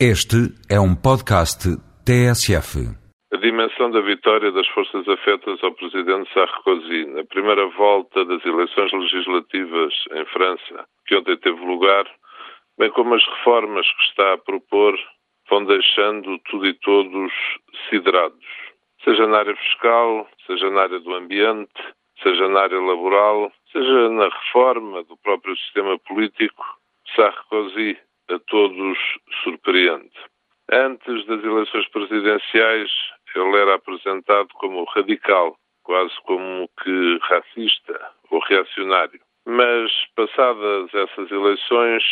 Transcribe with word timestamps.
Este 0.00 0.50
é 0.68 0.80
um 0.80 0.92
podcast 0.92 1.70
TSF. 2.02 2.82
A 3.32 3.36
dimensão 3.36 3.92
da 3.92 4.00
vitória 4.00 4.50
das 4.50 4.66
forças 4.74 5.06
afetas 5.06 5.62
ao 5.62 5.72
presidente 5.72 6.28
Sarkozy 6.34 7.06
na 7.14 7.22
primeira 7.22 7.68
volta 7.68 8.24
das 8.24 8.44
eleições 8.44 8.90
legislativas 8.92 9.94
em 10.10 10.24
França, 10.26 10.84
que 11.06 11.14
ontem 11.14 11.36
teve 11.36 11.64
lugar, 11.64 12.10
bem 12.76 12.90
como 12.90 13.14
as 13.14 13.24
reformas 13.24 13.86
que 13.86 14.04
está 14.08 14.32
a 14.32 14.38
propor, 14.38 14.98
vão 15.48 15.64
deixando 15.64 16.40
tudo 16.50 16.66
e 16.66 16.74
todos 16.74 17.32
siderados. 17.88 18.44
Seja 19.04 19.28
na 19.28 19.38
área 19.38 19.54
fiscal, 19.54 20.28
seja 20.44 20.70
na 20.70 20.82
área 20.82 20.98
do 20.98 21.14
ambiente, 21.14 21.70
seja 22.20 22.48
na 22.48 22.62
área 22.62 22.80
laboral, 22.80 23.52
seja 23.70 24.08
na 24.08 24.28
reforma 24.28 25.04
do 25.04 25.16
próprio 25.18 25.56
sistema 25.56 25.96
político, 26.00 26.64
Sarkozy 27.14 27.96
a 28.30 28.38
todos 28.38 28.98
surpreende. 29.42 30.10
Antes 30.70 31.26
das 31.26 31.44
eleições 31.44 31.88
presidenciais, 31.88 32.90
ele 33.34 33.56
era 33.56 33.74
apresentado 33.74 34.48
como 34.54 34.84
radical, 34.84 35.56
quase 35.82 36.14
como 36.24 36.68
que 36.82 37.18
racista 37.22 38.10
ou 38.30 38.40
reacionário. 38.40 39.20
Mas, 39.46 39.90
passadas 40.16 40.94
essas 40.94 41.30
eleições, 41.30 42.02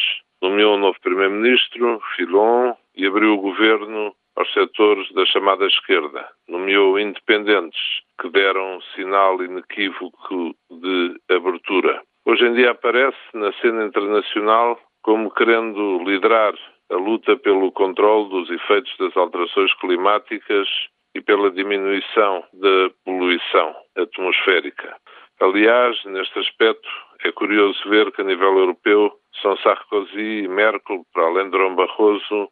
nomeou 0.42 0.74
um 0.74 0.80
novo 0.80 0.98
primeiro-ministro, 1.00 2.00
Filon, 2.14 2.74
e 2.94 3.06
abriu 3.06 3.34
o 3.34 3.40
governo 3.40 4.14
aos 4.36 4.52
setores 4.52 5.10
da 5.12 5.24
chamada 5.26 5.66
esquerda. 5.66 6.28
Nomeou 6.48 6.98
independentes, 6.98 7.80
que 8.20 8.28
deram 8.28 8.80
sinal 8.94 9.42
inequívoco 9.42 10.54
de 10.70 11.16
abertura. 11.30 12.02
Hoje 12.26 12.44
em 12.44 12.54
dia 12.54 12.72
aparece 12.72 13.18
na 13.34 13.52
cena 13.54 13.84
internacional 13.84 14.78
como 15.02 15.30
querendo 15.30 16.02
liderar 16.04 16.54
a 16.90 16.96
luta 16.96 17.36
pelo 17.36 17.72
controle 17.72 18.28
dos 18.28 18.50
efeitos 18.50 18.94
das 18.98 19.16
alterações 19.16 19.72
climáticas 19.74 20.68
e 21.14 21.20
pela 21.20 21.50
diminuição 21.50 22.44
da 22.52 22.90
poluição 23.04 23.74
atmosférica. 23.96 24.96
Aliás, 25.40 26.02
neste 26.04 26.38
aspecto, 26.38 26.88
é 27.24 27.32
curioso 27.32 27.88
ver 27.88 28.12
que 28.12 28.20
a 28.20 28.24
nível 28.24 28.58
europeu 28.58 29.12
são 29.40 29.56
Sarkozy 29.58 30.44
e 30.44 30.48
Merkel, 30.48 31.04
para 31.12 31.24
além 31.24 31.50
de 31.50 31.58
Ron 31.58 31.74
Barroso, 31.74 32.48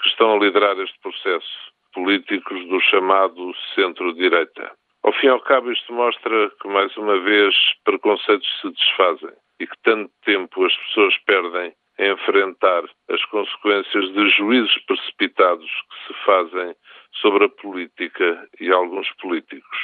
que 0.00 0.08
estão 0.08 0.34
a 0.34 0.38
liderar 0.38 0.78
este 0.78 0.98
processo, 1.00 1.70
políticos 1.92 2.66
do 2.68 2.80
chamado 2.80 3.52
centro-direita. 3.74 4.72
Ao 5.02 5.12
fim 5.14 5.26
e 5.26 5.30
ao 5.30 5.40
cabo, 5.40 5.72
isto 5.72 5.92
mostra 5.92 6.50
que, 6.60 6.68
mais 6.68 6.96
uma 6.96 7.18
vez, 7.20 7.54
preconceitos 7.84 8.48
se 8.60 8.70
desfazem 8.70 9.32
e 9.58 9.66
que 9.66 9.76
tanto 9.82 10.10
tempo 10.24 10.64
as 10.64 10.76
pessoas 10.76 11.16
perdem 11.26 11.72
enfrentar 12.08 12.84
as 13.08 13.24
consequências 13.26 14.12
de 14.12 14.28
juízos 14.30 14.78
precipitados 14.86 15.66
que 15.66 16.06
se 16.06 16.24
fazem 16.24 16.74
sobre 17.20 17.44
a 17.44 17.48
política 17.48 18.48
e 18.60 18.72
alguns 18.72 19.10
políticos. 19.20 19.78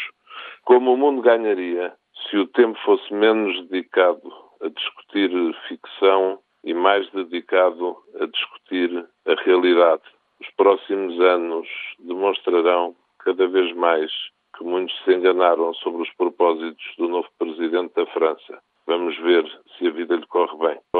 Como 0.64 0.94
o 0.94 0.96
mundo 0.96 1.22
ganharia 1.22 1.94
se 2.30 2.36
o 2.38 2.46
tempo 2.46 2.78
fosse 2.84 3.12
menos 3.12 3.68
dedicado 3.68 4.32
a 4.60 4.68
discutir 4.68 5.30
ficção 5.68 6.40
e 6.64 6.74
mais 6.74 7.08
dedicado 7.10 7.96
a 8.20 8.26
discutir 8.26 9.06
a 9.26 9.34
realidade. 9.42 10.02
Os 10.40 10.50
próximos 10.56 11.18
anos 11.20 11.68
demonstrarão 12.00 12.96
cada 13.20 13.46
vez 13.46 13.74
mais 13.76 14.10
que 14.56 14.64
muitos 14.64 14.96
se 15.04 15.12
enganaram 15.12 15.72
sobre 15.74 16.02
os 16.02 16.10
propósitos 16.14 16.84
do 16.98 17.08
novo 17.08 17.28
presidente 17.38 17.94
da 17.94 18.06
França. 18.06 18.58
Vamos 18.86 19.16
ver 19.18 19.44
se 19.76 19.86
a 19.86 19.90
vida 19.90 20.16
lhe 20.16 20.26
corre 20.26 20.56
bem. 20.58 20.78